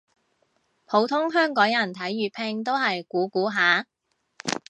[0.87, 3.85] 普通香港人睇粵拼都係估估下